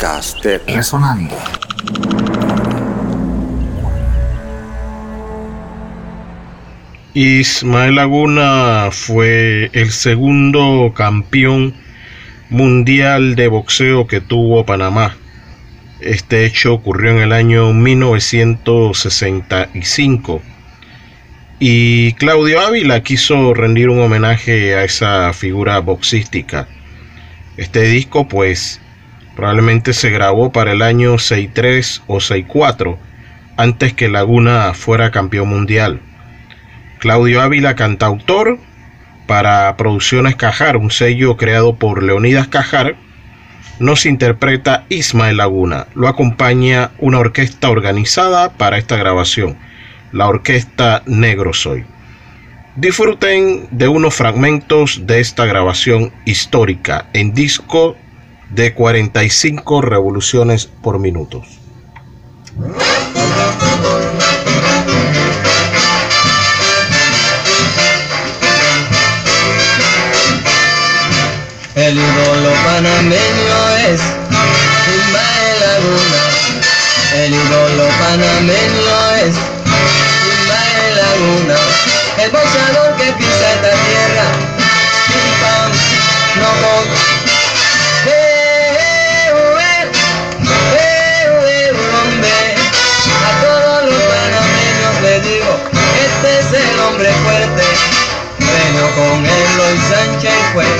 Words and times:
Podcast 0.00 0.42
de 0.42 0.56
Resonando. 0.66 1.36
Ismael 7.12 7.96
Laguna 7.96 8.88
fue 8.92 9.68
el 9.74 9.90
segundo 9.90 10.94
campeón 10.96 11.74
mundial 12.48 13.36
de 13.36 13.48
boxeo 13.48 14.06
que 14.06 14.22
tuvo 14.22 14.64
Panamá. 14.64 15.18
Este 16.00 16.46
hecho 16.46 16.72
ocurrió 16.72 17.10
en 17.10 17.18
el 17.18 17.34
año 17.34 17.74
1965 17.74 20.40
y 21.58 22.14
Claudio 22.14 22.60
Ávila 22.60 23.02
quiso 23.02 23.52
rendir 23.52 23.90
un 23.90 24.00
homenaje 24.00 24.76
a 24.76 24.82
esa 24.82 25.34
figura 25.34 25.78
boxística. 25.80 26.66
Este 27.58 27.82
disco 27.82 28.26
pues 28.26 28.80
probablemente 29.40 29.94
se 29.94 30.10
grabó 30.10 30.52
para 30.52 30.72
el 30.72 30.82
año 30.82 31.18
63 31.18 32.02
o 32.08 32.20
64 32.20 32.98
antes 33.56 33.94
que 33.94 34.10
Laguna 34.10 34.74
fuera 34.74 35.10
campeón 35.10 35.48
mundial. 35.48 36.02
Claudio 36.98 37.40
Ávila, 37.40 37.74
cantautor, 37.74 38.58
para 39.26 39.74
Producciones 39.78 40.36
Cajar, 40.36 40.76
un 40.76 40.90
sello 40.90 41.38
creado 41.38 41.76
por 41.76 42.02
Leonidas 42.02 42.48
Cajar, 42.48 42.96
nos 43.78 44.04
interpreta 44.04 44.84
Ismael 44.90 45.38
Laguna. 45.38 45.86
Lo 45.94 46.06
acompaña 46.06 46.90
una 46.98 47.18
orquesta 47.20 47.70
organizada 47.70 48.50
para 48.58 48.76
esta 48.76 48.98
grabación, 48.98 49.56
la 50.12 50.28
Orquesta 50.28 51.02
Negro 51.06 51.54
Soy. 51.54 51.86
Disfruten 52.76 53.68
de 53.70 53.88
unos 53.88 54.14
fragmentos 54.14 55.06
de 55.06 55.20
esta 55.20 55.46
grabación 55.46 56.12
histórica 56.26 57.06
en 57.14 57.32
disco 57.32 57.96
de 58.50 58.74
45 58.74 59.80
revoluciones 59.80 60.66
por 60.66 60.98
minuto. 60.98 61.42
El 71.76 71.96
ídolo 71.96 72.50
panameño 72.64 73.76
es 73.88 74.00
Ismael 74.90 75.60
Laguna. 75.60 76.22
El 77.14 77.32
ídolo 77.32 77.88
panameño 78.00 79.14
es 79.24 79.34
Ismael 80.30 80.96
Laguna. 80.96 81.58
El 82.22 82.30
change 100.20 100.54
ways. 100.54 100.79